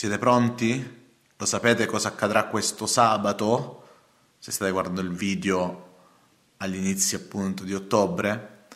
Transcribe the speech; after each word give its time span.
Siete 0.00 0.16
pronti? 0.16 0.98
Lo 1.36 1.44
sapete 1.44 1.84
cosa 1.84 2.08
accadrà 2.08 2.46
questo 2.46 2.86
sabato? 2.86 3.82
Se 4.38 4.50
state 4.50 4.70
guardando 4.70 5.02
il 5.02 5.12
video 5.12 5.88
agli 6.56 6.76
inizi 6.76 7.16
appunto 7.16 7.64
di 7.64 7.74
ottobre? 7.74 8.68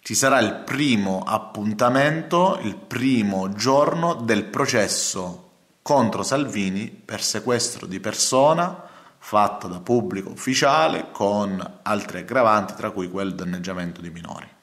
Ci 0.00 0.14
sarà 0.14 0.38
il 0.38 0.62
primo 0.64 1.24
appuntamento, 1.26 2.56
il 2.62 2.76
primo 2.76 3.52
giorno 3.52 4.14
del 4.14 4.44
processo 4.44 5.50
contro 5.82 6.22
Salvini 6.22 6.86
per 6.86 7.20
sequestro 7.20 7.86
di 7.86 7.98
persona 7.98 8.80
fatto 9.18 9.66
da 9.66 9.80
pubblico 9.80 10.30
ufficiale 10.30 11.08
con 11.10 11.80
altre 11.82 12.20
aggravanti, 12.20 12.74
tra 12.74 12.92
cui 12.92 13.10
quel 13.10 13.34
danneggiamento 13.34 14.00
di 14.00 14.10
minori. 14.10 14.57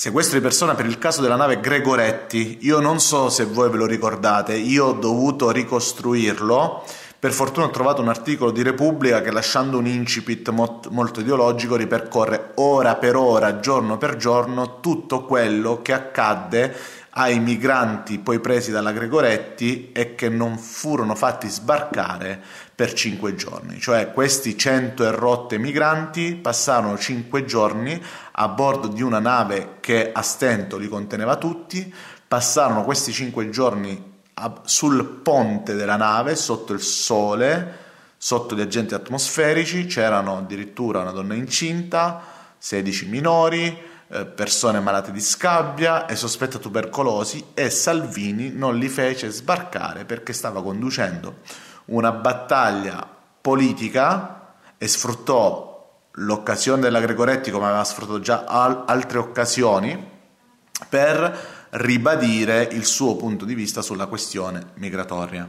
Sequestro 0.00 0.38
di 0.38 0.42
persona 0.42 0.74
per 0.74 0.86
il 0.86 0.96
caso 0.96 1.20
della 1.20 1.36
nave 1.36 1.60
Gregoretti. 1.60 2.60
Io 2.62 2.80
non 2.80 3.00
so 3.00 3.28
se 3.28 3.44
voi 3.44 3.68
ve 3.68 3.76
lo 3.76 3.84
ricordate, 3.84 4.54
io 4.54 4.86
ho 4.86 4.92
dovuto 4.94 5.50
ricostruirlo. 5.50 6.86
Per 7.18 7.32
fortuna 7.32 7.66
ho 7.66 7.70
trovato 7.70 8.00
un 8.00 8.08
articolo 8.08 8.50
di 8.50 8.62
Repubblica 8.62 9.20
che 9.20 9.30
lasciando 9.30 9.76
un 9.76 9.86
incipit 9.86 10.48
molto 10.48 11.20
ideologico 11.20 11.76
ripercorre 11.76 12.52
ora 12.54 12.94
per 12.94 13.14
ora, 13.14 13.60
giorno 13.60 13.98
per 13.98 14.16
giorno, 14.16 14.80
tutto 14.80 15.26
quello 15.26 15.82
che 15.82 15.92
accadde 15.92 16.74
ai 17.10 17.38
migranti 17.38 18.20
poi 18.20 18.40
presi 18.40 18.70
dalla 18.70 18.92
Gregoretti 18.92 19.92
e 19.92 20.14
che 20.14 20.30
non 20.30 20.56
furono 20.56 21.14
fatti 21.14 21.46
sbarcare 21.48 22.42
per 22.80 22.94
cinque 22.94 23.34
giorni. 23.34 23.78
Cioè 23.78 24.10
questi 24.10 24.56
cento 24.56 25.04
e 25.04 25.10
rotte 25.10 25.58
migranti 25.58 26.34
passarono 26.34 26.96
cinque 26.96 27.44
giorni 27.44 28.02
a 28.32 28.48
bordo 28.48 28.88
di 28.88 29.02
una 29.02 29.18
nave 29.18 29.76
che 29.80 30.10
a 30.10 30.22
stento 30.22 30.78
li 30.78 30.88
conteneva 30.88 31.36
tutti, 31.36 31.92
passarono 32.26 32.82
questi 32.84 33.12
cinque 33.12 33.50
giorni 33.50 34.02
sul 34.64 35.04
ponte 35.04 35.74
della 35.74 35.96
nave 35.96 36.34
sotto 36.36 36.72
il 36.72 36.80
sole, 36.80 37.76
sotto 38.16 38.56
gli 38.56 38.62
agenti 38.62 38.94
atmosferici, 38.94 39.84
c'erano 39.84 40.38
addirittura 40.38 41.00
una 41.00 41.10
donna 41.10 41.34
incinta, 41.34 42.22
16 42.56 43.08
minori, 43.08 43.78
eh, 44.08 44.24
persone 44.24 44.80
malate 44.80 45.12
di 45.12 45.20
scabbia 45.20 46.06
e 46.06 46.16
sospetta 46.16 46.56
tubercolosi 46.56 47.48
e 47.52 47.68
Salvini 47.68 48.50
non 48.54 48.78
li 48.78 48.88
fece 48.88 49.28
sbarcare 49.28 50.06
perché 50.06 50.32
stava 50.32 50.62
conducendo 50.62 51.68
una 51.90 52.12
battaglia 52.12 53.06
politica 53.40 54.54
e 54.76 54.88
sfruttò 54.88 55.68
l'occasione 56.14 56.80
della 56.80 57.00
Gregoretti 57.00 57.50
come 57.50 57.66
aveva 57.66 57.84
sfruttato 57.84 58.20
già 58.20 58.44
al- 58.46 58.84
altre 58.86 59.18
occasioni 59.18 60.08
per 60.88 61.68
ribadire 61.70 62.68
il 62.72 62.84
suo 62.84 63.16
punto 63.16 63.44
di 63.44 63.54
vista 63.54 63.82
sulla 63.82 64.06
questione 64.06 64.72
migratoria. 64.74 65.48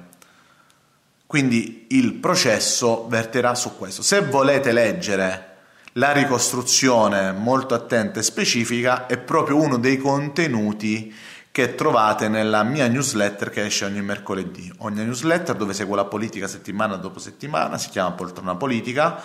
Quindi 1.26 1.88
il 1.92 2.14
processo 2.16 3.08
verterà 3.08 3.56
su 3.56 3.78
questo. 3.78 4.02
Se 4.02 4.22
volete 4.22 4.72
leggere 4.72 5.48
la 5.94 6.12
ricostruzione 6.12 7.32
molto 7.32 7.74
attenta 7.74 8.20
e 8.20 8.24
specifica, 8.24 9.08
è 9.08 9.18
proprio 9.18 9.58
uno 9.58 9.78
dei 9.78 9.98
contenuti 9.98 11.14
che 11.52 11.76
trovate 11.76 12.30
nella 12.30 12.64
mia 12.64 12.88
newsletter 12.88 13.50
che 13.50 13.66
esce 13.66 13.86
ogni 13.86 14.02
mercoledì. 14.02 14.72
Ogni 14.80 15.04
newsletter 15.04 15.56
dove 15.56 15.74
seguo 15.74 15.96
la 15.96 16.06
politica 16.06 16.48
settimana 16.48 16.96
dopo 16.96 17.20
settimana, 17.20 17.78
si 17.78 17.90
chiama 17.90 18.12
Poltrona 18.12 18.56
Politica. 18.56 19.22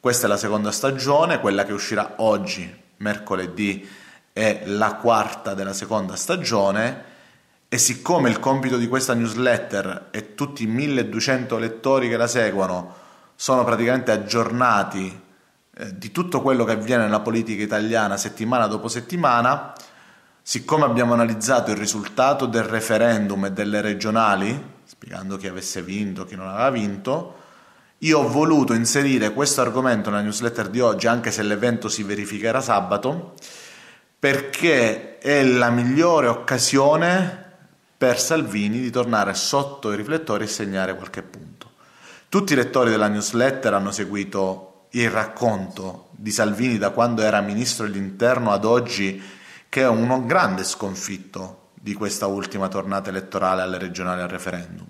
Questa 0.00 0.26
è 0.26 0.28
la 0.28 0.38
seconda 0.38 0.70
stagione, 0.70 1.38
quella 1.38 1.64
che 1.64 1.72
uscirà 1.72 2.14
oggi, 2.16 2.74
mercoledì, 2.98 3.86
è 4.32 4.62
la 4.64 4.94
quarta 4.94 5.52
della 5.52 5.74
seconda 5.74 6.16
stagione. 6.16 7.14
E 7.68 7.78
siccome 7.78 8.30
il 8.30 8.38
compito 8.38 8.78
di 8.78 8.88
questa 8.88 9.12
newsletter 9.12 10.08
e 10.12 10.34
tutti 10.34 10.62
i 10.62 10.66
1200 10.66 11.58
lettori 11.58 12.08
che 12.08 12.16
la 12.16 12.28
seguono 12.28 12.94
sono 13.34 13.64
praticamente 13.64 14.12
aggiornati 14.12 15.20
eh, 15.76 15.98
di 15.98 16.10
tutto 16.10 16.40
quello 16.40 16.64
che 16.64 16.72
avviene 16.72 17.02
nella 17.02 17.20
politica 17.20 17.62
italiana 17.62 18.16
settimana 18.16 18.66
dopo 18.66 18.88
settimana, 18.88 19.74
Siccome 20.48 20.84
abbiamo 20.84 21.12
analizzato 21.12 21.72
il 21.72 21.76
risultato 21.76 22.46
del 22.46 22.62
referendum 22.62 23.46
e 23.46 23.50
delle 23.50 23.80
regionali, 23.80 24.74
spiegando 24.84 25.36
chi 25.36 25.48
avesse 25.48 25.82
vinto, 25.82 26.24
chi 26.24 26.36
non 26.36 26.46
aveva 26.46 26.70
vinto, 26.70 27.34
io 27.98 28.20
ho 28.20 28.28
voluto 28.28 28.72
inserire 28.72 29.32
questo 29.32 29.60
argomento 29.60 30.08
nella 30.08 30.22
newsletter 30.22 30.68
di 30.68 30.78
oggi, 30.78 31.08
anche 31.08 31.32
se 31.32 31.42
l'evento 31.42 31.88
si 31.88 32.04
verificherà 32.04 32.60
sabato, 32.60 33.34
perché 34.20 35.18
è 35.18 35.42
la 35.42 35.70
migliore 35.70 36.28
occasione 36.28 37.44
per 37.98 38.20
Salvini 38.20 38.78
di 38.78 38.90
tornare 38.90 39.34
sotto 39.34 39.90
i 39.90 39.96
riflettori 39.96 40.44
e 40.44 40.46
segnare 40.46 40.94
qualche 40.94 41.22
punto. 41.22 41.72
Tutti 42.28 42.52
i 42.52 42.56
lettori 42.56 42.90
della 42.90 43.08
newsletter 43.08 43.74
hanno 43.74 43.90
seguito 43.90 44.86
il 44.90 45.10
racconto 45.10 46.10
di 46.12 46.30
Salvini 46.30 46.78
da 46.78 46.90
quando 46.90 47.22
era 47.22 47.40
ministro 47.40 47.84
dell'interno 47.88 48.52
ad 48.52 48.64
oggi 48.64 49.34
che 49.76 49.82
è 49.82 49.88
uno 49.88 50.24
grande 50.24 50.64
sconfitto 50.64 51.72
di 51.74 51.92
questa 51.92 52.26
ultima 52.26 52.66
tornata 52.68 53.10
elettorale 53.10 53.60
alle 53.60 53.76
regionali 53.76 54.22
al 54.22 54.28
referendum. 54.28 54.86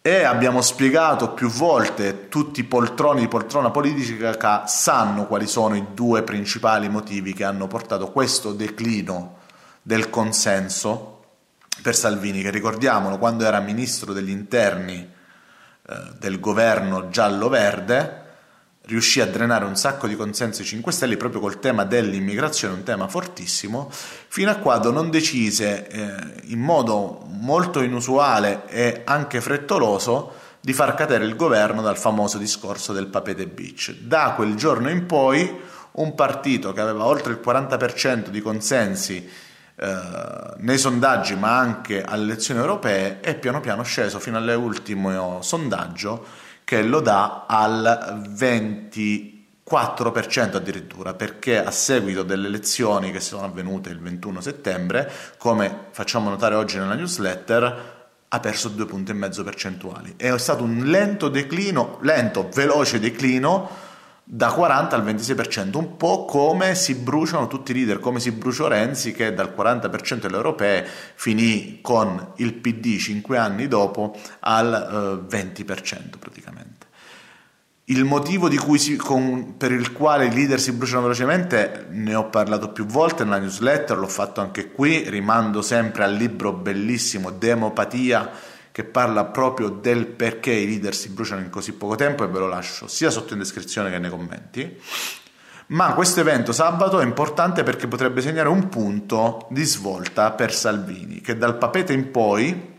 E 0.00 0.22
abbiamo 0.24 0.62
spiegato 0.62 1.32
più 1.32 1.50
volte, 1.50 2.30
tutti 2.30 2.60
i 2.60 2.64
poltroni 2.64 3.20
di 3.20 3.28
poltrona 3.28 3.70
politica 3.70 4.66
sanno 4.66 5.26
quali 5.26 5.46
sono 5.46 5.76
i 5.76 5.88
due 5.92 6.22
principali 6.22 6.88
motivi 6.88 7.34
che 7.34 7.44
hanno 7.44 7.66
portato 7.66 8.10
questo 8.10 8.54
declino 8.54 9.40
del 9.82 10.08
consenso 10.08 11.24
per 11.82 11.94
Salvini, 11.94 12.40
che 12.40 12.50
ricordiamolo 12.50 13.18
quando 13.18 13.44
era 13.44 13.60
ministro 13.60 14.14
degli 14.14 14.30
interni 14.30 15.06
eh, 15.86 15.94
del 16.18 16.40
governo 16.40 17.10
giallo-verde, 17.10 18.21
riuscì 18.84 19.20
a 19.20 19.26
drenare 19.26 19.64
un 19.64 19.76
sacco 19.76 20.06
di 20.06 20.16
consensi 20.16 20.64
5 20.64 20.90
Stelle 20.92 21.16
proprio 21.16 21.40
col 21.40 21.60
tema 21.60 21.84
dell'immigrazione, 21.84 22.74
un 22.74 22.82
tema 22.82 23.08
fortissimo, 23.08 23.90
fino 23.92 24.50
a 24.50 24.56
quando 24.56 24.90
non 24.90 25.10
decise 25.10 25.86
eh, 25.88 26.14
in 26.46 26.58
modo 26.58 27.24
molto 27.26 27.80
inusuale 27.82 28.68
e 28.68 29.02
anche 29.04 29.40
frettoloso 29.40 30.32
di 30.60 30.72
far 30.72 30.94
cadere 30.94 31.24
il 31.24 31.36
governo 31.36 31.82
dal 31.82 31.98
famoso 31.98 32.38
discorso 32.38 32.92
del 32.92 33.08
Papete 33.08 33.46
Beach. 33.46 33.94
Da 34.00 34.32
quel 34.36 34.54
giorno 34.54 34.90
in 34.90 35.06
poi 35.06 35.60
un 35.92 36.14
partito 36.14 36.72
che 36.72 36.80
aveva 36.80 37.04
oltre 37.04 37.32
il 37.32 37.40
40% 37.44 38.28
di 38.28 38.40
consensi 38.40 39.28
eh, 39.74 40.54
nei 40.58 40.78
sondaggi 40.78 41.34
ma 41.34 41.58
anche 41.58 42.02
alle 42.02 42.24
elezioni 42.24 42.60
europee 42.60 43.20
è 43.20 43.34
piano 43.36 43.60
piano 43.60 43.82
sceso 43.82 44.18
fino 44.18 44.36
all'ultimo 44.36 45.42
sondaggio 45.42 46.24
che 46.64 46.82
lo 46.82 47.00
dà 47.00 47.44
al 47.46 48.22
24% 48.28 50.56
addirittura, 50.56 51.14
perché 51.14 51.62
a 51.62 51.70
seguito 51.70 52.22
delle 52.22 52.46
elezioni 52.46 53.10
che 53.10 53.20
sono 53.20 53.44
avvenute 53.44 53.90
il 53.90 54.00
21 54.00 54.40
settembre, 54.40 55.10
come 55.38 55.86
facciamo 55.90 56.28
notare 56.28 56.54
oggi 56.54 56.78
nella 56.78 56.94
newsletter, 56.94 58.00
ha 58.28 58.40
perso 58.40 58.68
due 58.68 58.86
punti 58.86 59.10
e 59.10 59.14
mezzo 59.14 59.44
percentuali. 59.44 60.14
È 60.16 60.36
stato 60.38 60.64
un 60.64 60.84
lento 60.86 61.28
declino, 61.28 61.98
lento, 62.00 62.48
veloce 62.52 62.98
declino 62.98 63.90
da 64.34 64.50
40 64.50 64.96
al 64.96 65.04
26%, 65.04 65.76
un 65.76 65.98
po' 65.98 66.24
come 66.24 66.74
si 66.74 66.94
bruciano 66.94 67.48
tutti 67.48 67.72
i 67.72 67.74
leader, 67.74 67.98
come 67.98 68.18
si 68.18 68.32
bruciò 68.32 68.66
Renzi 68.66 69.12
che 69.12 69.34
dal 69.34 69.52
40% 69.54 70.20
delle 70.20 70.36
europee 70.36 70.86
finì 71.16 71.80
con 71.82 72.32
il 72.36 72.54
PD 72.54 72.96
5 72.96 73.36
anni 73.36 73.68
dopo 73.68 74.16
al 74.40 75.26
eh, 75.30 75.36
20% 75.36 76.18
praticamente. 76.18 76.86
Il 77.86 78.04
motivo 78.04 78.48
si, 78.78 78.96
con, 78.96 79.58
per 79.58 79.70
il 79.70 79.92
quale 79.92 80.24
i 80.24 80.32
leader 80.32 80.58
si 80.58 80.72
bruciano 80.72 81.02
velocemente 81.02 81.88
ne 81.90 82.14
ho 82.14 82.30
parlato 82.30 82.70
più 82.70 82.86
volte 82.86 83.24
nella 83.24 83.38
newsletter, 83.38 83.98
l'ho 83.98 84.06
fatto 84.06 84.40
anche 84.40 84.72
qui, 84.72 85.10
rimando 85.10 85.60
sempre 85.60 86.04
al 86.04 86.14
libro 86.14 86.54
bellissimo 86.54 87.28
Demopatia 87.28 88.30
che 88.72 88.84
parla 88.84 89.26
proprio 89.26 89.68
del 89.68 90.06
perché 90.06 90.50
i 90.50 90.66
leader 90.66 90.94
si 90.94 91.10
bruciano 91.10 91.42
in 91.42 91.50
così 91.50 91.74
poco 91.74 91.94
tempo 91.94 92.24
e 92.24 92.28
ve 92.28 92.38
lo 92.38 92.48
lascio 92.48 92.88
sia 92.88 93.10
sotto 93.10 93.34
in 93.34 93.38
descrizione 93.38 93.90
che 93.90 93.98
nei 93.98 94.10
commenti. 94.10 94.80
Ma 95.68 95.94
questo 95.94 96.20
evento 96.20 96.52
sabato 96.52 97.00
è 97.00 97.04
importante 97.04 97.62
perché 97.62 97.86
potrebbe 97.86 98.20
segnare 98.20 98.48
un 98.48 98.68
punto 98.68 99.46
di 99.50 99.62
svolta 99.64 100.32
per 100.32 100.52
Salvini, 100.52 101.20
che 101.20 101.36
dal 101.36 101.56
papete 101.56 101.92
in 101.92 102.10
poi, 102.10 102.70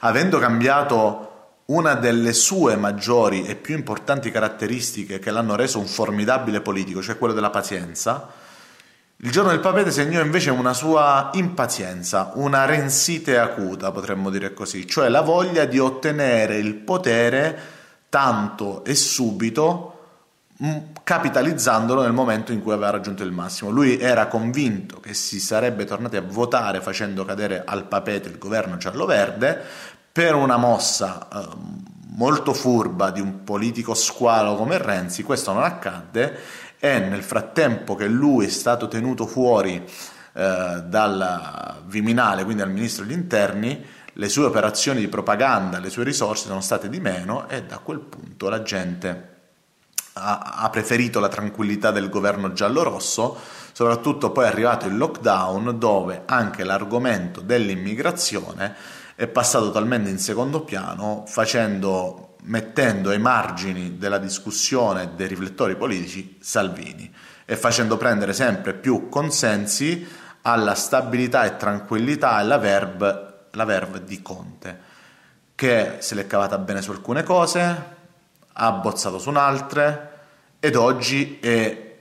avendo 0.00 0.38
cambiato 0.38 1.28
una 1.66 1.94
delle 1.94 2.32
sue 2.32 2.76
maggiori 2.76 3.44
e 3.44 3.54
più 3.54 3.74
importanti 3.76 4.30
caratteristiche 4.30 5.18
che 5.18 5.30
l'hanno 5.30 5.54
reso 5.54 5.78
un 5.78 5.86
formidabile 5.86 6.60
politico, 6.60 7.02
cioè 7.02 7.18
quello 7.18 7.34
della 7.34 7.50
pazienza, 7.50 8.28
il 9.24 9.30
giorno 9.30 9.50
del 9.50 9.60
papete 9.60 9.92
segnò 9.92 10.20
invece 10.20 10.50
una 10.50 10.74
sua 10.74 11.30
impazienza, 11.34 12.32
una 12.34 12.64
rensite 12.64 13.38
acuta, 13.38 13.92
potremmo 13.92 14.30
dire 14.30 14.52
così, 14.52 14.84
cioè 14.84 15.08
la 15.08 15.20
voglia 15.20 15.64
di 15.64 15.78
ottenere 15.78 16.56
il 16.58 16.74
potere 16.74 17.56
tanto 18.08 18.84
e 18.84 18.96
subito, 18.96 19.88
capitalizzandolo 21.04 22.02
nel 22.02 22.12
momento 22.12 22.50
in 22.50 22.62
cui 22.62 22.72
aveva 22.72 22.90
raggiunto 22.90 23.22
il 23.22 23.30
massimo. 23.30 23.70
Lui 23.70 23.96
era 24.00 24.26
convinto 24.26 24.98
che 24.98 25.14
si 25.14 25.38
sarebbe 25.38 25.84
tornati 25.84 26.16
a 26.16 26.24
votare 26.26 26.80
facendo 26.80 27.24
cadere 27.24 27.62
al 27.64 27.84
papete 27.84 28.28
il 28.28 28.38
governo 28.38 28.76
giallo-verde 28.76 29.56
per 30.10 30.34
una 30.34 30.56
mossa 30.56 31.28
eh, 31.32 31.48
molto 32.16 32.52
furba 32.52 33.12
di 33.12 33.20
un 33.20 33.44
politico 33.44 33.94
squalo 33.94 34.56
come 34.56 34.78
Renzi, 34.78 35.22
questo 35.22 35.52
non 35.52 35.62
accadde 35.62 36.38
e 36.84 36.98
nel 36.98 37.22
frattempo 37.22 37.94
che 37.94 38.08
lui 38.08 38.46
è 38.46 38.48
stato 38.48 38.88
tenuto 38.88 39.24
fuori 39.28 39.76
eh, 39.76 40.82
dal 40.84 41.82
Viminale, 41.86 42.42
quindi 42.42 42.60
dal 42.60 42.72
ministro 42.72 43.04
degli 43.04 43.14
interni, 43.16 43.80
le 44.14 44.28
sue 44.28 44.46
operazioni 44.46 44.98
di 44.98 45.06
propaganda, 45.06 45.78
le 45.78 45.90
sue 45.90 46.02
risorse 46.02 46.48
sono 46.48 46.60
state 46.60 46.88
di 46.88 46.98
meno 46.98 47.48
e 47.48 47.62
da 47.62 47.78
quel 47.78 48.00
punto 48.00 48.48
la 48.48 48.62
gente 48.62 49.28
ha, 50.14 50.68
preferito 50.72 51.20
la 51.20 51.28
tranquillità 51.28 51.92
del 51.92 52.08
governo 52.08 52.52
giallo-rosso, 52.52 53.38
soprattutto 53.72 54.32
poi 54.32 54.46
è 54.46 54.48
arrivato 54.48 54.88
il 54.88 54.96
lockdown 54.96 55.78
dove 55.78 56.22
anche 56.26 56.64
l'argomento 56.64 57.40
dell'immigrazione 57.40 58.74
è 59.14 59.28
passato 59.28 59.70
talmente 59.70 60.10
in 60.10 60.18
secondo 60.18 60.62
piano 60.62 61.22
facendo, 61.28 62.31
mettendo 62.44 63.10
ai 63.10 63.18
margini 63.18 63.98
della 63.98 64.18
discussione 64.18 65.14
dei 65.14 65.28
riflettori 65.28 65.76
politici 65.76 66.38
Salvini 66.40 67.12
e 67.44 67.56
facendo 67.56 67.96
prendere 67.96 68.32
sempre 68.32 68.74
più 68.74 69.08
consensi 69.08 70.06
alla 70.42 70.74
stabilità 70.74 71.44
e 71.44 71.56
tranquillità 71.56 72.40
e 72.40 72.44
la 72.44 72.58
verve, 72.58 73.46
la 73.50 73.64
verve 73.64 74.04
di 74.04 74.20
Conte, 74.22 74.80
che 75.54 75.96
se 75.98 76.14
l'è 76.14 76.26
cavata 76.26 76.58
bene 76.58 76.82
su 76.82 76.90
alcune 76.90 77.22
cose, 77.22 78.00
ha 78.54 78.72
bozzato 78.72 79.18
su 79.18 79.28
un'altra 79.28 80.10
ed 80.58 80.76
oggi 80.76 81.38
è, 81.40 81.96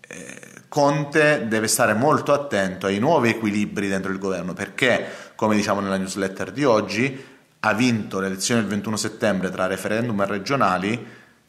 è, 0.00 0.40
Conte 0.68 1.48
deve 1.48 1.68
stare 1.68 1.92
molto 1.92 2.32
attento 2.32 2.86
ai 2.86 2.98
nuovi 2.98 3.28
equilibri 3.28 3.88
dentro 3.88 4.10
il 4.10 4.18
governo 4.18 4.54
perché, 4.54 5.06
come 5.34 5.54
diciamo 5.54 5.80
nella 5.80 5.98
newsletter 5.98 6.50
di 6.50 6.64
oggi, 6.64 7.31
ha 7.64 7.74
vinto 7.74 8.18
le 8.18 8.26
elezioni 8.26 8.60
del 8.60 8.70
21 8.70 8.96
settembre 8.96 9.50
tra 9.50 9.66
referendum 9.66 10.20
e 10.20 10.26
regionali 10.26 11.06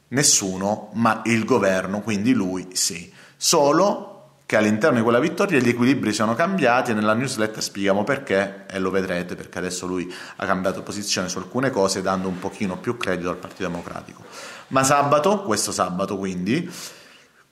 nessuno, 0.10 0.92
ma 0.94 1.22
il 1.26 1.44
governo, 1.44 2.02
quindi 2.02 2.34
lui 2.34 2.70
sì. 2.74 3.12
Solo 3.36 4.10
che 4.46 4.56
all'interno 4.56 4.98
di 4.98 5.04
quella 5.04 5.20
vittoria 5.20 5.60
gli 5.60 5.70
equilibri 5.70 6.14
sono 6.14 6.36
cambiati 6.36 6.92
e 6.92 6.94
nella 6.94 7.16
newsletter 7.16 7.64
spieghiamo 7.64 8.04
perché 8.04 8.66
e 8.70 8.78
lo 8.78 8.92
vedrete 8.92 9.36
perché 9.36 9.58
adesso 9.58 9.88
lui 9.88 10.14
ha 10.36 10.46
cambiato 10.46 10.84
posizione 10.84 11.30
su 11.30 11.40
alcune 11.40 11.72
cose 11.72 12.04
dando 12.04 12.28
un 12.28 12.38
pochino 12.38 12.78
più 12.78 12.96
credito 12.98 13.30
al 13.30 13.38
Partito 13.38 13.64
Democratico. 13.64 14.24
Ma 14.68 14.84
sabato, 14.84 15.42
questo 15.42 15.72
sabato 15.72 16.18
quindi, 16.18 16.70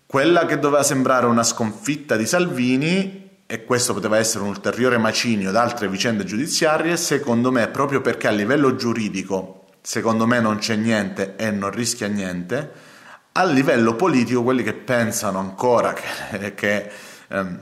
quella 0.06 0.46
che 0.46 0.60
doveva 0.60 0.84
sembrare 0.84 1.26
una 1.26 1.44
sconfitta 1.44 2.16
di 2.16 2.28
Salvini 2.28 3.31
e 3.52 3.66
questo 3.66 3.94
poteva 3.94 4.18
essere 4.18 4.46
un 4.46 4.50
ulteriore 4.50 4.98
macinio 4.98 5.52
da 5.52 5.62
altre 5.62 5.90
vicende 5.90 6.24
giudiziarie, 6.24 6.96
secondo 6.96 7.52
me 7.52 7.68
proprio 7.68 8.00
perché 8.00 8.30
a 8.30 8.32
livello 8.32 8.76
giuridico, 8.76 9.66
secondo 9.82 10.26
me 10.26 10.40
non 10.40 10.58
c'è 10.58 10.78
niente 10.78 11.36
e 11.36 11.52
non 11.52 11.70
rischia 11.70 12.08
niente, 12.08 12.72
a 13.34 13.44
livello 13.44 13.98
politico 13.98 14.42
quelli 14.42 14.64
che 14.64 14.72
pensano 14.72 15.40
ancora 15.40 15.92
che, 16.32 16.54
che 16.54 16.90
ehm, 17.28 17.60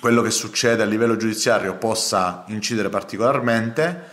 quello 0.00 0.22
che 0.22 0.30
succede 0.30 0.82
a 0.82 0.86
livello 0.86 1.18
giudiziario 1.18 1.76
possa 1.76 2.44
incidere 2.46 2.88
particolarmente, 2.88 4.11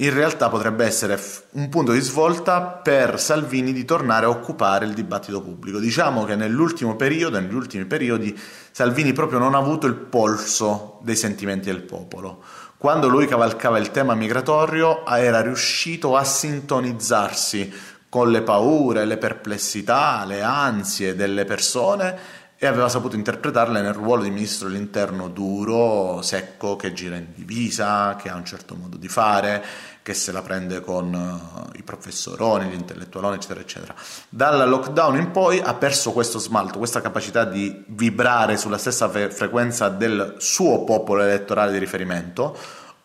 in 0.00 0.14
realtà 0.14 0.48
potrebbe 0.48 0.84
essere 0.84 1.20
un 1.52 1.68
punto 1.68 1.90
di 1.90 2.00
svolta 2.00 2.60
per 2.60 3.18
Salvini 3.18 3.72
di 3.72 3.84
tornare 3.84 4.26
a 4.26 4.28
occupare 4.28 4.84
il 4.84 4.94
dibattito 4.94 5.42
pubblico. 5.42 5.80
Diciamo 5.80 6.24
che 6.24 6.36
nell'ultimo 6.36 6.94
periodo, 6.94 7.40
negli 7.40 7.54
ultimi 7.54 7.84
periodi, 7.84 8.38
Salvini 8.70 9.12
proprio 9.12 9.40
non 9.40 9.54
ha 9.54 9.58
avuto 9.58 9.88
il 9.88 9.96
polso 9.96 10.98
dei 11.02 11.16
sentimenti 11.16 11.66
del 11.70 11.82
popolo. 11.82 12.44
Quando 12.76 13.08
lui 13.08 13.26
cavalcava 13.26 13.78
il 13.78 13.90
tema 13.90 14.14
migratorio 14.14 15.04
era 15.04 15.40
riuscito 15.40 16.14
a 16.14 16.22
sintonizzarsi 16.22 17.72
con 18.08 18.30
le 18.30 18.42
paure, 18.42 19.04
le 19.04 19.18
perplessità, 19.18 20.24
le 20.24 20.42
ansie 20.42 21.16
delle 21.16 21.44
persone 21.44 22.16
e 22.60 22.66
aveva 22.66 22.88
saputo 22.88 23.14
interpretarle 23.14 23.80
nel 23.80 23.92
ruolo 23.92 24.24
di 24.24 24.30
ministro 24.30 24.66
dell'interno 24.66 25.28
duro, 25.28 26.20
secco, 26.22 26.74
che 26.74 26.92
gira 26.92 27.14
in 27.14 27.28
divisa, 27.32 28.16
che 28.16 28.28
ha 28.28 28.34
un 28.34 28.44
certo 28.44 28.74
modo 28.74 28.96
di 28.96 29.06
fare, 29.06 29.64
che 30.02 30.12
se 30.12 30.32
la 30.32 30.42
prende 30.42 30.80
con 30.80 31.14
uh, 31.14 31.78
i 31.78 31.84
professoroni, 31.84 32.68
gli 32.68 32.74
intellettualoni, 32.74 33.36
eccetera, 33.36 33.60
eccetera. 33.60 33.94
Dal 34.28 34.68
lockdown 34.68 35.16
in 35.18 35.30
poi 35.30 35.60
ha 35.60 35.74
perso 35.74 36.10
questo 36.10 36.40
smalto, 36.40 36.78
questa 36.78 37.00
capacità 37.00 37.44
di 37.44 37.84
vibrare 37.86 38.56
sulla 38.56 38.78
stessa 38.78 39.08
fe- 39.08 39.30
frequenza 39.30 39.88
del 39.88 40.34
suo 40.38 40.82
popolo 40.82 41.22
elettorale 41.22 41.70
di 41.70 41.78
riferimento 41.78 42.56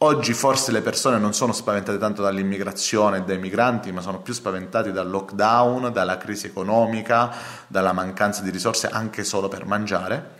Oggi 0.03 0.33
forse 0.33 0.73
le 0.73 0.81
persone 0.81 1.17
non 1.17 1.33
sono 1.33 1.53
spaventate 1.53 1.97
tanto 1.97 2.21
dall'immigrazione 2.21 3.19
e 3.19 3.21
dai 3.21 3.37
migranti, 3.37 3.93
ma 3.93 4.01
sono 4.01 4.19
più 4.19 4.33
spaventati 4.33 4.91
dal 4.91 5.09
lockdown, 5.09 5.93
dalla 5.93 6.17
crisi 6.17 6.47
economica, 6.47 7.33
dalla 7.67 7.93
mancanza 7.93 8.41
di 8.41 8.49
risorse 8.49 8.89
anche 8.89 9.23
solo 9.23 9.47
per 9.47 9.65
mangiare. 9.65 10.31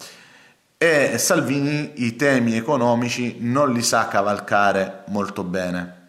E 0.78 1.18
Salvini 1.18 2.04
i 2.04 2.18
temi 2.18 2.58
economici 2.58 3.38
non 3.40 3.72
li 3.72 3.82
sa 3.82 4.10
cavalcare 4.10 5.04
molto 5.08 5.46
bene. 5.46 6.02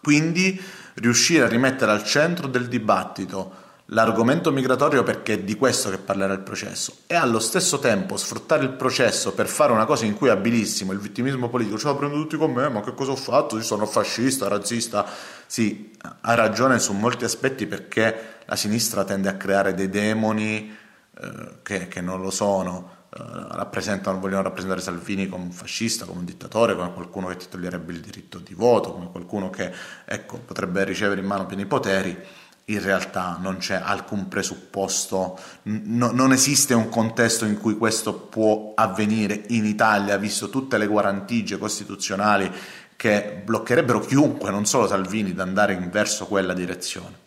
Quindi 0.00 0.62
riuscire 0.94 1.46
a 1.46 1.48
rimettere 1.48 1.90
al 1.90 2.04
centro 2.04 2.46
del 2.46 2.68
dibattito 2.68 3.63
l'argomento 3.88 4.50
migratorio 4.50 5.02
perché 5.02 5.34
è 5.34 5.38
di 5.40 5.56
questo 5.56 5.90
che 5.90 5.98
parlerà 5.98 6.32
il 6.32 6.40
processo 6.40 6.98
e 7.06 7.14
allo 7.14 7.38
stesso 7.38 7.78
tempo 7.78 8.16
sfruttare 8.16 8.64
il 8.64 8.70
processo 8.70 9.34
per 9.34 9.46
fare 9.46 9.72
una 9.72 9.84
cosa 9.84 10.06
in 10.06 10.14
cui 10.14 10.28
è 10.28 10.30
abilissimo 10.30 10.92
il 10.92 10.98
vittimismo 10.98 11.50
politico, 11.50 11.76
ce 11.76 11.86
la 11.86 11.94
prendo 11.94 12.16
tutti 12.16 12.36
con 12.36 12.52
me, 12.52 12.68
ma 12.68 12.80
che 12.80 12.94
cosa 12.94 13.12
ho 13.12 13.16
fatto? 13.16 13.56
Io 13.56 13.62
sono 13.62 13.84
fascista, 13.84 14.48
razzista. 14.48 15.06
Sì, 15.46 15.92
ha 16.22 16.34
ragione 16.34 16.78
su 16.78 16.92
molti 16.94 17.24
aspetti 17.24 17.66
perché 17.66 18.36
la 18.46 18.56
sinistra 18.56 19.04
tende 19.04 19.28
a 19.28 19.36
creare 19.36 19.74
dei 19.74 19.90
demoni 19.90 20.74
eh, 21.20 21.58
che, 21.62 21.88
che, 21.88 22.00
non 22.00 22.22
lo 22.22 22.30
sono. 22.30 23.02
Eh, 23.10 23.18
rappresentano, 23.20 24.18
vogliono 24.18 24.42
rappresentare 24.42 24.80
Salvini 24.80 25.28
come 25.28 25.44
un 25.44 25.52
fascista, 25.52 26.06
come 26.06 26.20
un 26.20 26.24
dittatore, 26.24 26.74
come 26.74 26.92
qualcuno 26.92 27.28
che 27.28 27.36
ti 27.36 27.46
toglierebbe 27.50 27.92
il 27.92 28.00
diritto 28.00 28.38
di 28.38 28.54
voto, 28.54 28.92
come 28.92 29.10
qualcuno 29.10 29.50
che 29.50 29.70
ecco, 30.04 30.38
potrebbe 30.38 30.82
ricevere 30.84 31.20
in 31.20 31.26
mano 31.26 31.46
pieni 31.46 31.66
poteri 31.66 32.16
in 32.66 32.82
realtà 32.82 33.38
non 33.40 33.58
c'è 33.58 33.74
alcun 33.74 34.28
presupposto, 34.28 35.38
no, 35.64 36.10
non 36.12 36.32
esiste 36.32 36.72
un 36.72 36.88
contesto 36.88 37.44
in 37.44 37.58
cui 37.58 37.76
questo 37.76 38.14
può 38.14 38.72
avvenire 38.74 39.44
in 39.48 39.66
Italia, 39.66 40.16
visto 40.16 40.48
tutte 40.48 40.78
le 40.78 40.86
guarentigie 40.86 41.58
costituzionali 41.58 42.50
che 42.96 43.42
bloccherebbero 43.44 44.00
chiunque, 44.00 44.50
non 44.50 44.64
solo 44.64 44.86
Salvini, 44.86 45.34
da 45.34 45.42
andare 45.42 45.76
verso 45.90 46.26
quella 46.26 46.54
direzione. 46.54 47.22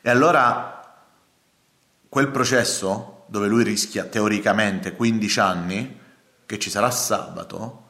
E 0.00 0.08
allora 0.08 0.80
quel 2.08 2.28
processo, 2.28 3.24
dove 3.26 3.48
lui 3.48 3.64
rischia 3.64 4.04
teoricamente 4.04 4.96
15 4.96 5.40
anni, 5.40 5.98
che 6.46 6.58
ci 6.58 6.70
sarà 6.70 6.90
sabato, 6.90 7.89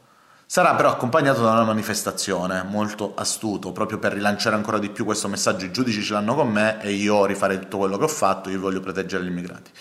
Sarà 0.53 0.75
però 0.75 0.89
accompagnato 0.89 1.43
da 1.43 1.51
una 1.51 1.63
manifestazione 1.63 2.61
molto 2.63 3.13
astuto, 3.15 3.71
proprio 3.71 3.99
per 3.99 4.11
rilanciare 4.11 4.57
ancora 4.57 4.79
di 4.79 4.89
più 4.89 5.05
questo 5.05 5.29
messaggio. 5.29 5.63
I 5.63 5.71
giudici 5.71 6.03
ce 6.03 6.11
l'hanno 6.11 6.35
con 6.35 6.49
me 6.49 6.81
e 6.81 6.91
io 6.91 7.23
rifarei 7.25 7.57
tutto 7.57 7.77
quello 7.77 7.97
che 7.97 8.03
ho 8.03 8.09
fatto, 8.09 8.49
io 8.49 8.59
voglio 8.59 8.81
proteggere 8.81 9.23
gli 9.23 9.27
immigrati. 9.27 9.71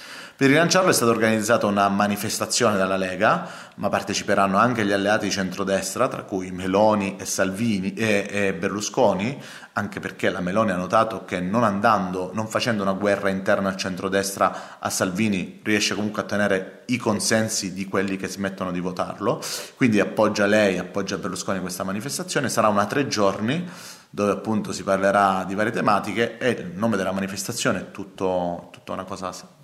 Per 0.40 0.48
rilanciarlo 0.48 0.88
è 0.88 0.94
stata 0.94 1.10
organizzata 1.10 1.66
una 1.66 1.86
manifestazione 1.90 2.78
dalla 2.78 2.96
Lega, 2.96 3.46
ma 3.74 3.90
parteciperanno 3.90 4.56
anche 4.56 4.86
gli 4.86 4.90
alleati 4.90 5.26
di 5.26 5.30
centrodestra, 5.30 6.08
tra 6.08 6.22
cui 6.22 6.50
Meloni 6.50 7.16
e 7.18 7.26
Salvini 7.26 7.92
e, 7.92 8.26
e 8.26 8.54
Berlusconi, 8.54 9.38
anche 9.74 10.00
perché 10.00 10.30
la 10.30 10.40
Meloni 10.40 10.70
ha 10.70 10.76
notato 10.76 11.26
che 11.26 11.40
non 11.40 11.62
andando, 11.62 12.30
non 12.32 12.48
facendo 12.48 12.82
una 12.82 12.94
guerra 12.94 13.28
interna 13.28 13.68
al 13.68 13.76
centrodestra 13.76 14.78
a 14.78 14.88
Salvini, 14.88 15.60
riesce 15.62 15.94
comunque 15.94 16.22
a 16.22 16.24
tenere 16.24 16.84
i 16.86 16.96
consensi 16.96 17.74
di 17.74 17.84
quelli 17.84 18.16
che 18.16 18.28
smettono 18.28 18.72
di 18.72 18.80
votarlo, 18.80 19.42
quindi 19.76 20.00
appoggia 20.00 20.46
lei, 20.46 20.78
appoggia 20.78 21.18
Berlusconi 21.18 21.60
questa 21.60 21.84
manifestazione, 21.84 22.48
sarà 22.48 22.68
una 22.68 22.86
tre 22.86 23.08
giorni 23.08 23.68
dove 24.08 24.32
appunto 24.32 24.72
si 24.72 24.84
parlerà 24.84 25.44
di 25.46 25.54
varie 25.54 25.70
tematiche 25.70 26.38
e 26.38 26.48
il 26.48 26.72
nome 26.76 26.96
della 26.96 27.12
manifestazione 27.12 27.80
è 27.80 27.90
tutto, 27.90 28.70
tutta 28.72 28.92
una 28.92 29.04
cosa 29.04 29.58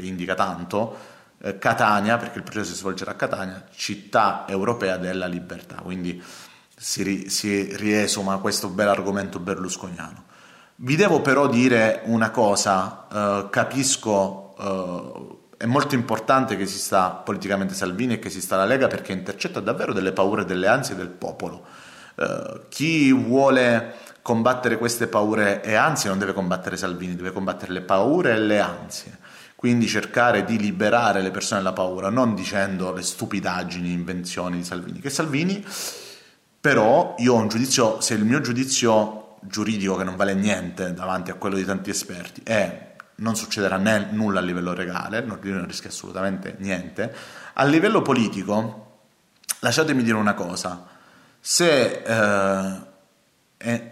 che 0.00 0.06
indica 0.06 0.34
tanto, 0.34 0.96
eh, 1.40 1.58
Catania, 1.58 2.16
perché 2.16 2.38
il 2.38 2.44
processo 2.44 2.72
si 2.72 2.78
svolgerà 2.78 3.12
a 3.12 3.14
Catania, 3.14 3.64
città 3.74 4.44
europea 4.48 4.96
della 4.96 5.26
libertà, 5.26 5.76
quindi 5.76 6.22
si, 6.76 7.02
ri, 7.02 7.28
si 7.28 7.76
riesuma 7.76 8.38
questo 8.38 8.68
bel 8.68 8.88
argomento 8.88 9.38
berlusconiano. 9.38 10.24
Vi 10.76 10.96
devo 10.96 11.20
però 11.20 11.48
dire 11.48 12.02
una 12.04 12.30
cosa, 12.30 13.06
eh, 13.12 13.46
capisco, 13.50 14.54
eh, 14.58 15.36
è 15.58 15.66
molto 15.66 15.96
importante 15.96 16.56
che 16.56 16.62
esista 16.62 17.10
politicamente 17.10 17.74
Salvini 17.74 18.14
e 18.14 18.18
che 18.20 18.28
esista 18.28 18.56
la 18.56 18.64
Lega 18.64 18.86
perché 18.86 19.12
intercetta 19.12 19.58
davvero 19.58 19.92
delle 19.92 20.12
paure 20.12 20.42
e 20.42 20.44
delle 20.44 20.68
ansie 20.68 20.94
del 20.94 21.08
popolo. 21.08 21.64
Uh, 22.14 22.62
chi 22.68 23.12
vuole 23.12 23.94
combattere 24.22 24.78
queste 24.78 25.06
paure 25.06 25.62
e 25.62 25.74
ansie 25.74 26.08
non 26.08 26.18
deve 26.18 26.32
combattere 26.32 26.76
Salvini, 26.76 27.16
deve 27.16 27.32
combattere 27.32 27.72
le 27.72 27.80
paure 27.80 28.32
e 28.32 28.38
le 28.38 28.60
ansie. 28.60 29.18
Quindi 29.58 29.88
cercare 29.88 30.44
di 30.44 30.56
liberare 30.56 31.20
le 31.20 31.32
persone 31.32 31.60
dalla 31.60 31.74
paura, 31.74 32.10
non 32.10 32.36
dicendo 32.36 32.92
le 32.92 33.02
stupidaggini, 33.02 33.90
invenzioni 33.90 34.58
di 34.58 34.64
Salvini, 34.64 35.00
che 35.00 35.10
Salvini 35.10 35.66
però 36.60 37.16
io 37.18 37.34
ho 37.34 37.38
un 37.38 37.48
giudizio, 37.48 38.00
se 38.00 38.14
il 38.14 38.24
mio 38.24 38.40
giudizio 38.40 39.36
giuridico 39.40 39.96
che 39.96 40.04
non 40.04 40.14
vale 40.14 40.34
niente 40.34 40.94
davanti 40.94 41.32
a 41.32 41.34
quello 41.34 41.56
di 41.56 41.64
tanti 41.64 41.90
esperti 41.90 42.40
è 42.44 42.94
non 43.16 43.34
succederà 43.34 43.78
né 43.78 44.10
nulla 44.12 44.38
a 44.38 44.42
livello 44.42 44.72
legale, 44.74 45.22
non, 45.22 45.40
non 45.42 45.66
rischia 45.66 45.90
assolutamente 45.90 46.54
niente, 46.58 47.12
a 47.54 47.64
livello 47.64 48.00
politico 48.00 49.00
lasciatemi 49.58 50.04
dire 50.04 50.16
una 50.16 50.34
cosa, 50.34 50.86
se 51.40 52.02
eh, 52.04 52.80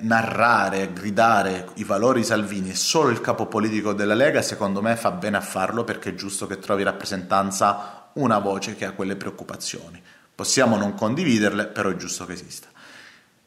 narrare, 0.00 0.92
gridare 0.92 1.70
i 1.74 1.84
valori 1.84 2.20
di 2.20 2.26
Salvini 2.26 2.70
è 2.70 2.74
solo 2.74 3.10
il 3.10 3.20
capo 3.20 3.46
politico 3.46 3.92
della 3.92 4.14
Lega, 4.14 4.40
secondo 4.40 4.80
me 4.80 4.94
fa 4.94 5.10
bene 5.10 5.38
a 5.38 5.40
farlo 5.40 5.82
perché 5.82 6.10
è 6.10 6.14
giusto 6.14 6.46
che 6.46 6.60
trovi 6.60 6.84
rappresentanza 6.84 8.10
una 8.14 8.38
voce 8.38 8.76
che 8.76 8.84
ha 8.84 8.92
quelle 8.92 9.16
preoccupazioni. 9.16 10.00
Possiamo 10.34 10.76
non 10.76 10.94
condividerle, 10.94 11.66
però 11.66 11.90
è 11.90 11.96
giusto 11.96 12.26
che 12.26 12.34
esista. 12.34 12.68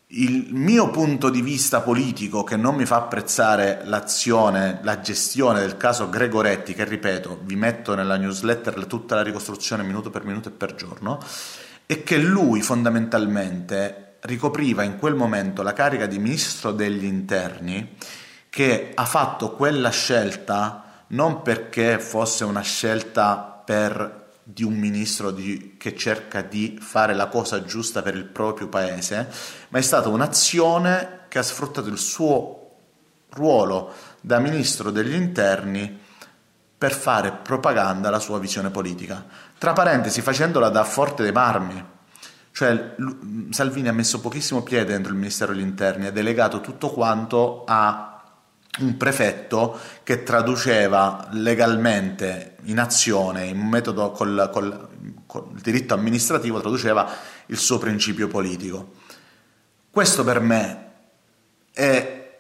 Il 0.08 0.48
mio 0.54 0.90
punto 0.90 1.30
di 1.30 1.42
vista 1.42 1.82
politico 1.82 2.44
che 2.44 2.58
non 2.58 2.76
mi 2.76 2.86
fa 2.86 2.98
apprezzare 2.98 3.82
l'azione, 3.86 4.80
la 4.82 5.00
gestione 5.00 5.60
del 5.60 5.78
caso 5.78 6.10
Gregoretti, 6.10 6.74
che 6.74 6.84
ripeto, 6.84 7.42
vi 7.44 7.56
metto 7.56 7.94
nella 7.94 8.18
newsletter 8.18 8.88
tutta 8.88 9.16
la 9.16 9.22
ricostruzione 9.22 9.84
minuto 9.84 10.10
per 10.10 10.26
minuto 10.26 10.50
e 10.50 10.52
per 10.52 10.74
giorno, 10.74 11.20
è 11.86 12.04
che 12.04 12.18
lui 12.18 12.62
fondamentalmente 12.62 14.09
ricopriva 14.22 14.84
in 14.84 14.98
quel 14.98 15.16
momento 15.16 15.62
la 15.62 15.74
carica 15.74 16.06
di 16.06 16.20
ministro 16.20 16.72
degli 16.72 17.06
interni 17.06 17.96
che 18.50 18.92
ha 18.94 19.06
fatto 19.06 19.56
quella 19.56 19.90
scelta 19.90 21.04
non 21.08 21.42
perché 21.42 22.00
fosse 22.00 22.44
una 22.44 22.62
scelta 22.62 23.62
per 23.66 24.28
di 24.52 24.64
un 24.64 24.74
ministro 24.74 25.30
di, 25.30 25.76
che 25.78 25.96
cerca 25.96 26.42
di 26.42 26.80
fare 26.82 27.14
la 27.14 27.28
cosa 27.28 27.64
giusta 27.64 28.02
per 28.02 28.16
il 28.16 28.26
proprio 28.26 28.68
paese, 28.68 29.28
ma 29.70 29.78
è 29.78 29.82
stata 29.82 30.10
un'azione 30.10 31.26
che 31.28 31.38
ha 31.38 31.44
sfruttato 31.44 31.88
il 31.88 32.00
suo 32.00 32.70
ruolo 33.30 33.94
da 34.22 34.40
ministro 34.40 34.90
degli 34.90 35.14
interni 35.14 36.00
per 36.76 36.94
fare 36.94 37.32
propaganda 37.32 38.08
alla 38.08 38.20
sua 38.20 38.40
visione 38.40 38.72
politica. 38.72 39.24
Tra 39.58 39.74
parentesi, 39.74 40.22
facendola 40.22 40.70
da 40.70 40.84
Forte 40.84 41.22
dei 41.22 41.32
Marmi. 41.32 41.86
Cioè, 42.60 42.96
Salvini 43.52 43.88
ha 43.88 43.94
messo 43.94 44.20
pochissimo 44.20 44.64
piede 44.64 44.92
dentro 44.92 45.14
il 45.14 45.18
Ministero 45.18 45.54
degli 45.54 45.62
Interni, 45.62 46.08
ha 46.08 46.12
delegato 46.12 46.60
tutto 46.60 46.90
quanto 46.90 47.64
a 47.66 48.22
un 48.80 48.98
prefetto 48.98 49.80
che 50.04 50.24
traduceva 50.24 51.30
legalmente 51.32 52.58
in 52.64 52.80
azione, 52.80 53.46
in 53.46 53.58
un 53.58 53.70
metodo 53.70 54.12
col, 54.12 54.50
col, 54.52 54.90
col 55.26 55.52
diritto 55.62 55.94
amministrativo, 55.94 56.60
traduceva 56.60 57.10
il 57.46 57.58
suo 57.58 57.78
principio 57.78 58.28
politico. 58.28 58.92
Questo 59.90 60.26
per 60.26 60.42
me 60.42 60.92
è 61.72 62.40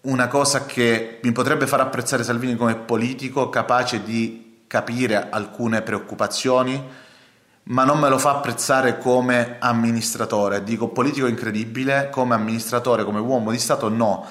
una 0.00 0.26
cosa 0.26 0.66
che 0.66 1.20
mi 1.22 1.30
potrebbe 1.30 1.68
far 1.68 1.78
apprezzare 1.78 2.24
Salvini 2.24 2.56
come 2.56 2.74
politico 2.74 3.48
capace 3.50 4.02
di 4.02 4.64
capire 4.66 5.30
alcune 5.30 5.82
preoccupazioni, 5.82 7.08
ma 7.70 7.84
non 7.84 7.98
me 7.98 8.08
lo 8.08 8.18
fa 8.18 8.36
apprezzare 8.36 8.98
come 8.98 9.56
amministratore. 9.58 10.62
Dico 10.62 10.88
politico 10.88 11.26
incredibile, 11.26 12.08
come 12.10 12.34
amministratore, 12.34 13.04
come 13.04 13.20
uomo 13.20 13.50
di 13.50 13.58
Stato 13.58 13.88
no 13.88 14.26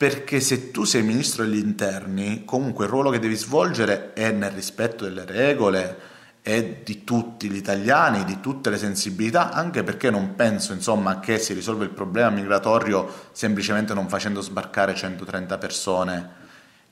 perché 0.00 0.40
se 0.40 0.70
tu 0.70 0.84
sei 0.84 1.02
ministro 1.02 1.44
degli 1.44 1.58
interni, 1.58 2.46
comunque 2.46 2.86
il 2.86 2.90
ruolo 2.90 3.10
che 3.10 3.18
devi 3.18 3.36
svolgere 3.36 4.14
è 4.14 4.30
nel 4.30 4.50
rispetto 4.50 5.04
delle 5.04 5.26
regole 5.26 5.98
e 6.40 6.80
di 6.82 7.04
tutti 7.04 7.50
gli 7.50 7.56
italiani, 7.56 8.24
di 8.24 8.40
tutte 8.40 8.70
le 8.70 8.78
sensibilità, 8.78 9.52
anche 9.52 9.82
perché 9.82 10.08
non 10.08 10.36
penso 10.36 10.72
insomma, 10.72 11.20
che 11.20 11.38
si 11.38 11.52
risolve 11.52 11.84
il 11.84 11.90
problema 11.90 12.30
migratorio 12.30 13.06
semplicemente 13.32 13.92
non 13.92 14.08
facendo 14.08 14.40
sbarcare 14.40 14.94
130 14.94 15.58
persone 15.58 16.30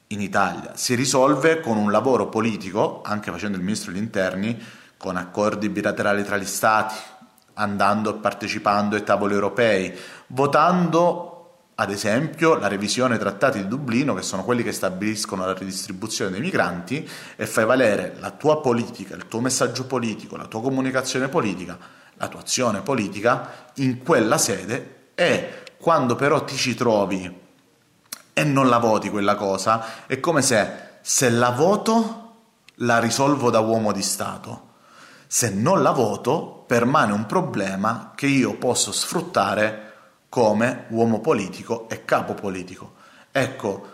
in 0.08 0.20
Italia. 0.20 0.72
Si 0.74 0.94
risolve 0.94 1.60
con 1.60 1.78
un 1.78 1.90
lavoro 1.90 2.28
politico, 2.28 3.00
anche 3.02 3.30
facendo 3.30 3.56
il 3.56 3.62
ministro 3.62 3.90
degli 3.90 4.02
interni, 4.02 4.62
con 4.98 5.16
accordi 5.16 5.70
bilaterali 5.70 6.22
tra 6.24 6.36
gli 6.36 6.44
stati, 6.44 6.94
andando 7.54 8.16
e 8.16 8.18
partecipando 8.18 8.96
ai 8.96 9.04
tavoli 9.04 9.32
europei, 9.32 9.96
votando 10.28 11.28
ad 11.76 11.90
esempio 11.90 12.56
la 12.56 12.66
revisione 12.66 13.10
dei 13.10 13.18
trattati 13.20 13.58
di 13.58 13.68
Dublino, 13.68 14.12
che 14.12 14.22
sono 14.22 14.44
quelli 14.44 14.64
che 14.64 14.72
stabiliscono 14.72 15.46
la 15.46 15.54
ridistribuzione 15.54 16.32
dei 16.32 16.40
migranti, 16.40 17.08
e 17.36 17.46
fai 17.46 17.64
valere 17.64 18.16
la 18.18 18.32
tua 18.32 18.60
politica, 18.60 19.14
il 19.14 19.28
tuo 19.28 19.40
messaggio 19.40 19.86
politico, 19.86 20.36
la 20.36 20.46
tua 20.46 20.60
comunicazione 20.60 21.28
politica, 21.28 21.78
la 22.14 22.26
tua 22.26 22.40
azione 22.40 22.80
politica 22.82 23.70
in 23.74 24.02
quella 24.02 24.38
sede 24.38 25.10
e 25.14 25.62
quando 25.78 26.16
però 26.16 26.42
ti 26.42 26.56
ci 26.56 26.74
trovi 26.74 27.46
e 28.32 28.44
non 28.44 28.68
la 28.68 28.78
voti 28.78 29.08
quella 29.08 29.36
cosa, 29.36 30.06
è 30.06 30.18
come 30.18 30.42
se 30.42 30.86
se 31.00 31.30
la 31.30 31.50
voto 31.50 32.34
la 32.76 32.98
risolvo 32.98 33.50
da 33.50 33.60
uomo 33.60 33.92
di 33.92 34.02
Stato. 34.02 34.67
Se 35.30 35.50
non 35.50 35.82
la 35.82 35.90
voto 35.90 36.64
permane 36.66 37.12
un 37.12 37.26
problema 37.26 38.12
che 38.14 38.26
io 38.26 38.56
posso 38.56 38.92
sfruttare 38.92 39.92
come 40.30 40.87
uomo 40.88 41.20
politico 41.20 41.87
e 41.90 42.06
capo 42.06 42.32
politico. 42.32 42.94
Ecco, 43.30 43.88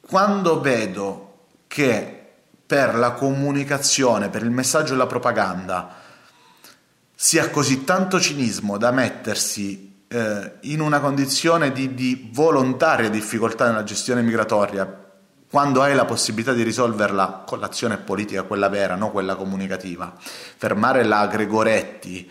quando 0.00 0.60
vedo 0.60 1.46
che 1.66 2.16
per 2.64 2.94
la 2.94 3.12
comunicazione, 3.12 4.28
per 4.28 4.42
il 4.42 4.50
messaggio 4.50 4.94
e 4.94 4.96
la 4.96 5.06
propaganda 5.06 5.94
sia 7.14 7.50
così 7.50 7.82
tanto 7.82 8.20
cinismo 8.20 8.78
da 8.78 8.92
mettersi 8.92 10.04
eh, 10.06 10.52
in 10.60 10.80
una 10.80 11.00
condizione 11.00 11.72
di, 11.72 11.94
di 11.94 12.30
volontaria 12.32 13.10
difficoltà 13.10 13.66
nella 13.66 13.82
gestione 13.82 14.22
migratoria, 14.22 15.09
quando 15.50 15.82
hai 15.82 15.96
la 15.96 16.04
possibilità 16.04 16.52
di 16.52 16.62
risolverla 16.62 17.42
con 17.44 17.58
l'azione 17.58 17.96
politica, 17.98 18.44
quella 18.44 18.68
vera, 18.68 18.94
non 18.94 19.10
quella 19.10 19.34
comunicativa, 19.34 20.14
fermare 20.16 21.02
la 21.02 21.26
Gregoretti 21.26 22.30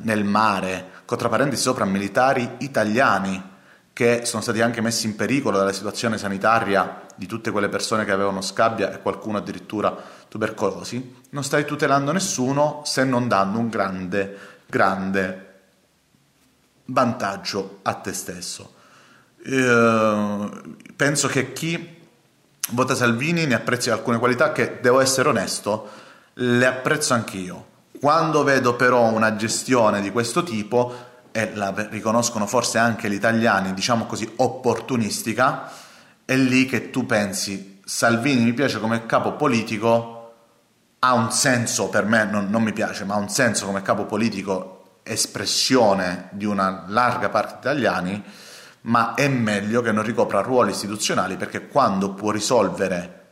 nel 0.00 0.22
mare, 0.22 0.90
tra 1.06 1.30
parentesi 1.30 1.62
sopra 1.62 1.86
militari 1.86 2.56
italiani 2.58 3.54
che 3.90 4.26
sono 4.26 4.42
stati 4.42 4.60
anche 4.60 4.82
messi 4.82 5.06
in 5.06 5.16
pericolo 5.16 5.56
dalla 5.56 5.72
situazione 5.72 6.18
sanitaria 6.18 7.06
di 7.14 7.24
tutte 7.24 7.50
quelle 7.50 7.70
persone 7.70 8.04
che 8.04 8.12
avevano 8.12 8.42
scabbia 8.42 8.92
e 8.92 9.00
qualcuno 9.00 9.38
addirittura 9.38 9.96
tubercolosi, 10.28 11.22
non 11.30 11.42
stai 11.42 11.64
tutelando 11.64 12.12
nessuno 12.12 12.82
se 12.84 13.04
non 13.04 13.28
dando 13.28 13.58
un 13.58 13.70
grande, 13.70 14.38
grande 14.66 15.54
vantaggio 16.84 17.78
a 17.80 17.94
te 17.94 18.12
stesso. 18.12 18.74
Eh, 19.42 20.50
penso 20.94 21.28
che 21.28 21.54
chi 21.54 21.95
vota 22.70 22.94
Salvini 22.94 23.46
ne 23.46 23.54
apprezzi 23.54 23.90
alcune 23.90 24.18
qualità 24.18 24.52
che, 24.52 24.78
devo 24.80 25.00
essere 25.00 25.28
onesto, 25.28 25.88
le 26.34 26.66
apprezzo 26.66 27.14
anch'io. 27.14 27.74
Quando 28.00 28.44
vedo 28.44 28.74
però 28.74 29.04
una 29.04 29.36
gestione 29.36 30.00
di 30.00 30.10
questo 30.10 30.42
tipo, 30.42 30.94
e 31.32 31.54
la 31.54 31.72
riconoscono 31.90 32.46
forse 32.46 32.78
anche 32.78 33.10
gli 33.10 33.14
italiani, 33.14 33.74
diciamo 33.74 34.06
così, 34.06 34.30
opportunistica, 34.36 35.70
è 36.24 36.34
lì 36.34 36.66
che 36.66 36.90
tu 36.90 37.06
pensi, 37.06 37.80
Salvini 37.84 38.42
mi 38.42 38.52
piace 38.52 38.80
come 38.80 39.06
capo 39.06 39.32
politico, 39.32 40.14
ha 40.98 41.14
un 41.14 41.30
senso, 41.30 41.88
per 41.88 42.04
me 42.04 42.24
non, 42.24 42.48
non 42.50 42.62
mi 42.62 42.72
piace, 42.72 43.04
ma 43.04 43.14
ha 43.14 43.18
un 43.18 43.28
senso 43.28 43.66
come 43.66 43.82
capo 43.82 44.06
politico, 44.06 45.00
espressione 45.02 46.28
di 46.32 46.44
una 46.44 46.84
larga 46.88 47.28
parte 47.28 47.56
italiani, 47.60 48.22
ma 48.86 49.14
è 49.14 49.28
meglio 49.28 49.82
che 49.82 49.92
non 49.92 50.04
ricopra 50.04 50.40
ruoli 50.40 50.70
istituzionali 50.70 51.36
perché 51.36 51.68
quando 51.68 52.14
può 52.14 52.30
risolvere 52.30 53.24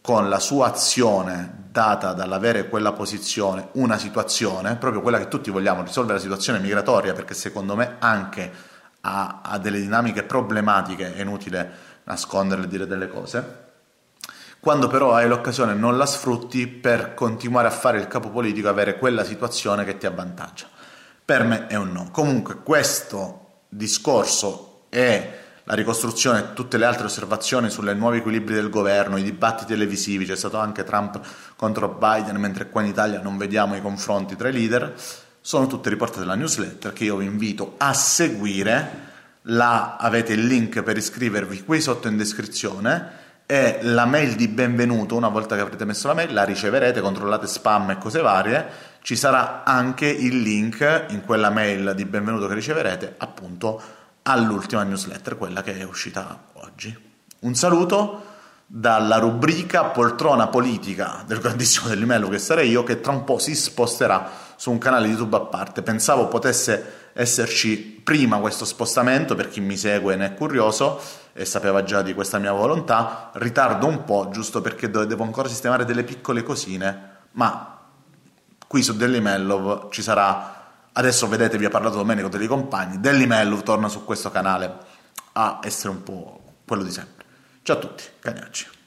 con 0.00 0.28
la 0.28 0.38
sua 0.38 0.68
azione 0.68 1.66
data 1.70 2.12
dall'avere 2.12 2.68
quella 2.68 2.92
posizione 2.92 3.68
una 3.72 3.98
situazione, 3.98 4.76
proprio 4.76 5.02
quella 5.02 5.18
che 5.18 5.28
tutti 5.28 5.50
vogliamo, 5.50 5.82
risolvere 5.82 6.16
la 6.16 6.22
situazione 6.22 6.60
migratoria, 6.60 7.12
perché 7.12 7.34
secondo 7.34 7.76
me 7.76 7.96
anche 7.98 8.50
ha, 9.02 9.40
ha 9.42 9.58
delle 9.58 9.80
dinamiche 9.80 10.22
problematiche, 10.22 11.14
è 11.14 11.20
inutile 11.20 11.70
nasconderle 12.04 12.64
e 12.64 12.68
dire 12.68 12.86
delle 12.86 13.08
cose. 13.08 13.66
Quando 14.60 14.88
però 14.88 15.14
hai 15.14 15.28
l'occasione 15.28 15.74
non 15.74 15.96
la 15.96 16.06
sfrutti 16.06 16.66
per 16.66 17.14
continuare 17.14 17.68
a 17.68 17.72
fare 17.72 17.98
il 17.98 18.08
capo 18.08 18.30
politico, 18.30 18.68
avere 18.68 18.98
quella 18.98 19.22
situazione 19.22 19.84
che 19.84 19.98
ti 19.98 20.06
avvantaggia. 20.06 20.66
Per 21.24 21.44
me 21.44 21.66
è 21.66 21.76
un 21.76 21.92
no. 21.92 22.08
Comunque 22.10 22.62
questo 22.62 23.60
discorso 23.68 24.67
è 24.88 25.38
la 25.68 25.74
ricostruzione 25.74 26.38
e 26.38 26.52
tutte 26.54 26.78
le 26.78 26.86
altre 26.86 27.04
osservazioni 27.04 27.68
sulle 27.68 27.92
nuovi 27.92 28.18
equilibri 28.18 28.54
del 28.54 28.70
governo, 28.70 29.18
i 29.18 29.22
dibattiti 29.22 29.72
televisivi, 29.72 30.24
c'è 30.24 30.34
stato 30.34 30.58
anche 30.58 30.82
Trump 30.82 31.20
contro 31.56 31.90
Biden, 31.90 32.36
mentre 32.36 32.70
qua 32.70 32.80
in 32.80 32.88
Italia 32.88 33.20
non 33.20 33.36
vediamo 33.36 33.76
i 33.76 33.82
confronti 33.82 34.34
tra 34.34 34.48
i 34.48 34.52
leader, 34.52 34.94
sono 35.42 35.66
tutte 35.66 35.90
riportate 35.90 36.20
nella 36.20 36.36
newsletter 36.36 36.94
che 36.94 37.04
io 37.04 37.16
vi 37.16 37.26
invito 37.26 37.74
a 37.76 37.92
seguire. 37.92 39.06
Là 39.42 39.96
avete 39.96 40.32
il 40.32 40.46
link 40.46 40.82
per 40.82 40.96
iscrivervi 40.96 41.64
qui 41.64 41.80
sotto 41.80 42.08
in 42.08 42.16
descrizione 42.16 43.26
e 43.44 43.78
la 43.82 44.04
mail 44.04 44.36
di 44.36 44.48
benvenuto, 44.48 45.16
una 45.16 45.28
volta 45.28 45.54
che 45.54 45.62
avrete 45.62 45.86
messo 45.86 46.06
la 46.06 46.14
mail, 46.14 46.32
la 46.32 46.44
riceverete, 46.44 47.00
controllate 47.00 47.46
spam 47.46 47.90
e 47.90 47.98
cose 47.98 48.20
varie, 48.20 48.66
ci 49.00 49.16
sarà 49.16 49.64
anche 49.64 50.06
il 50.06 50.40
link 50.40 51.06
in 51.08 51.22
quella 51.24 51.48
mail 51.48 51.92
di 51.94 52.04
benvenuto 52.04 52.46
che 52.46 52.54
riceverete 52.54 53.14
appunto 53.16 53.80
all'ultima 54.32 54.82
newsletter, 54.82 55.36
quella 55.36 55.62
che 55.62 55.78
è 55.78 55.82
uscita 55.84 56.44
oggi. 56.54 56.96
Un 57.40 57.54
saluto 57.54 58.24
dalla 58.66 59.16
rubrica 59.16 59.84
poltrona 59.84 60.48
politica 60.48 61.22
del 61.26 61.38
grandissimo 61.38 61.88
dell'Imello 61.88 62.28
che 62.28 62.38
sarei 62.38 62.68
io, 62.68 62.82
che 62.82 63.00
tra 63.00 63.12
un 63.12 63.24
po' 63.24 63.38
si 63.38 63.54
sposterà 63.54 64.30
su 64.56 64.70
un 64.70 64.78
canale 64.78 65.08
YouTube 65.08 65.36
a 65.36 65.40
parte. 65.40 65.82
Pensavo 65.82 66.28
potesse 66.28 67.10
esserci 67.14 68.00
prima 68.04 68.38
questo 68.38 68.64
spostamento, 68.64 69.34
per 69.34 69.48
chi 69.48 69.60
mi 69.60 69.76
segue 69.76 70.16
ne 70.16 70.26
è 70.26 70.34
curioso 70.34 71.00
e 71.32 71.44
sapeva 71.44 71.82
già 71.82 72.02
di 72.02 72.14
questa 72.14 72.38
mia 72.38 72.52
volontà, 72.52 73.30
ritardo 73.34 73.86
un 73.86 74.04
po' 74.04 74.28
giusto 74.30 74.60
perché 74.60 74.90
devo 74.90 75.22
ancora 75.22 75.48
sistemare 75.48 75.84
delle 75.84 76.04
piccole 76.04 76.42
cosine, 76.42 77.16
ma 77.32 77.78
qui 78.66 78.82
su 78.82 78.96
Daily 78.96 79.20
Mellov 79.20 79.90
ci 79.90 80.02
sarà, 80.02 80.57
adesso 80.98 81.28
vedete 81.28 81.56
vi 81.58 81.64
ha 81.64 81.70
parlato 81.70 81.96
Domenico 81.96 82.28
dei 82.28 82.46
compagni, 82.46 83.00
Daily 83.00 83.26
torna 83.62 83.88
su 83.88 84.04
questo 84.04 84.30
canale 84.30 84.76
a 85.32 85.60
essere 85.62 85.90
un 85.90 86.02
po' 86.02 86.40
quello 86.66 86.82
di 86.82 86.90
sempre. 86.90 87.24
Ciao 87.62 87.76
a 87.76 87.78
tutti, 87.78 88.02
cagnacci. 88.18 88.77